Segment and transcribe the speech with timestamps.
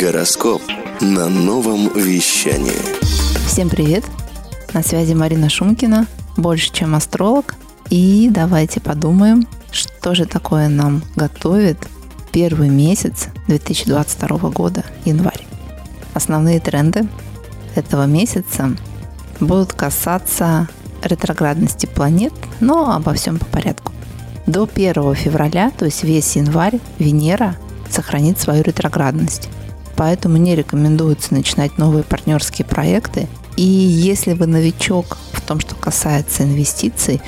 [0.00, 0.60] Гороскоп
[1.00, 2.72] на новом вещании.
[3.46, 4.04] Всем привет!
[4.72, 7.54] На связи Марина Шумкина, больше чем астролог.
[7.90, 11.78] И давайте подумаем, что же такое нам готовит
[12.32, 15.46] первый месяц 2022 года, январь.
[16.12, 17.06] Основные тренды
[17.76, 18.76] этого месяца
[19.38, 20.68] будут касаться
[21.04, 23.92] ретроградности планет, но обо всем по порядку.
[24.48, 27.56] До 1 февраля, то есть весь январь, Венера
[27.88, 29.48] сохранит свою ретроградность.
[29.96, 33.28] Поэтому не рекомендуется начинать новые партнерские проекты.
[33.56, 37.20] И если вы новичок в том, что касается инвестиций,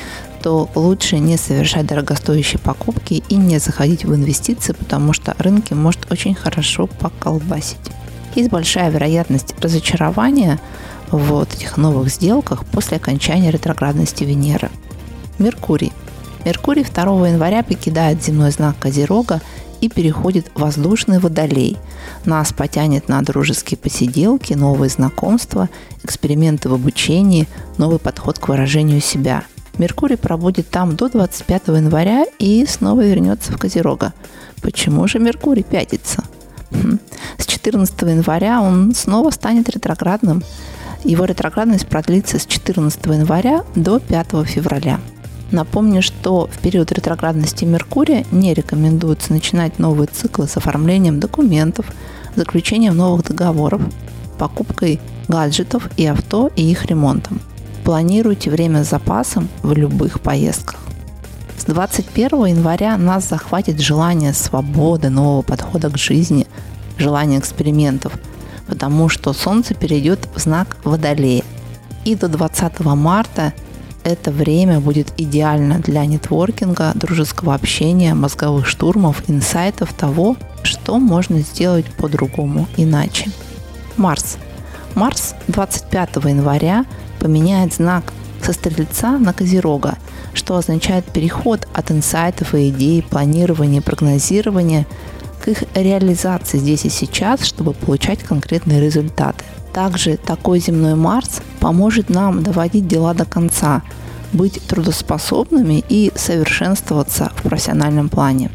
[0.42, 6.10] то лучше не совершать дорогостоящие покупки и не заходить в инвестиции, потому что рынки может
[6.10, 7.78] очень хорошо поколбасить.
[8.34, 10.60] Есть большая вероятность разочарования
[11.10, 14.70] в вот этих новых сделках после окончания ретроградности Венеры.
[15.38, 15.92] Меркурий–
[16.46, 19.40] Меркурий 2 января покидает земной знак Козерога
[19.80, 21.76] и переходит в воздушный водолей.
[22.26, 25.68] Нас потянет на дружеские посиделки, новые знакомства,
[26.02, 27.46] эксперименты в обучении,
[27.78, 29.44] новый подход к выражению себя.
[29.78, 34.12] Меркурий пробудет там до 25 января и снова вернется в Козерога.
[34.60, 36.24] Почему же Меркурий пятится?
[36.72, 36.98] Хм.
[37.38, 40.42] С 14 января он снова станет ретроградным.
[41.04, 44.98] Его ретроградность продлится с 14 января до 5 февраля.
[45.52, 51.86] Напомню, что в период ретроградности Меркурия не рекомендуется начинать новые циклы с оформлением документов,
[52.36, 53.82] заключением новых договоров,
[54.38, 57.40] покупкой гаджетов и авто и их ремонтом.
[57.84, 60.80] Планируйте время с запасом в любых поездках.
[61.56, 66.46] С 21 января нас захватит желание свободы, нового подхода к жизни,
[66.98, 68.12] желание экспериментов,
[68.66, 71.44] потому что Солнце перейдет в знак Водолея.
[72.04, 73.52] И до 20 марта
[74.06, 81.86] это время будет идеально для нетворкинга, дружеского общения, мозговых штурмов, инсайтов того, что можно сделать
[81.96, 83.30] по-другому, иначе.
[83.96, 84.38] Марс.
[84.94, 86.84] Марс 25 января
[87.18, 88.12] поменяет знак
[88.42, 89.96] со Стрельца на Козерога,
[90.34, 94.86] что означает переход от инсайтов и идей, планирования, прогнозирования
[95.48, 99.44] их реализации здесь и сейчас, чтобы получать конкретные результаты.
[99.72, 103.82] Также такой земной Марс поможет нам доводить дела до конца,
[104.32, 108.50] быть трудоспособными и совершенствоваться в профессиональном плане.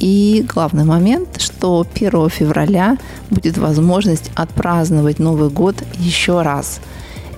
[0.00, 2.98] И главный момент, что 1 февраля
[3.30, 6.80] будет возможность отпраздновать Новый год еще раз.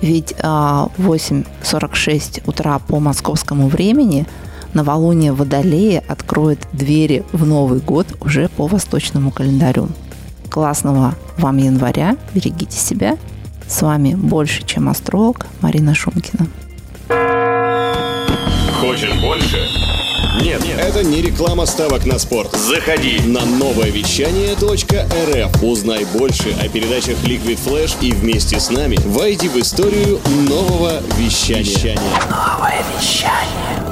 [0.03, 4.27] Ведь а, в 8.46 утра по московскому времени
[4.75, 9.89] новолуние Водолея откроет двери в Новый год уже по восточному календарю.
[10.49, 13.17] Классного вам января, берегите себя.
[13.69, 16.49] С вами больше, чем астролог Марина Шумкина.
[18.81, 19.69] Хочешь больше?
[20.43, 22.57] Нет, нет, это не реклама ставок на спорт.
[22.57, 25.63] Заходи на новое вещание .рф.
[25.63, 31.99] Узнай больше о передачах Liquid Flash и вместе с нами войди в историю нового вещания.
[32.31, 33.90] Новое вещание.